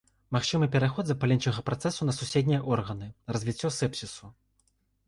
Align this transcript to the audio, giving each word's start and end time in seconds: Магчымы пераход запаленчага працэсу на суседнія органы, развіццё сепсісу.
Магчымы 0.35 0.69
пераход 0.75 1.05
запаленчага 1.11 1.65
працэсу 1.69 2.09
на 2.09 2.17
суседнія 2.21 2.65
органы, 2.77 3.13
развіццё 3.37 3.77
сепсісу. 3.79 4.35